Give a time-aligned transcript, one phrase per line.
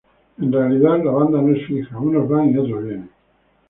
[0.39, 3.11] En realidad, la banda no es fija, unos van y otros vienen.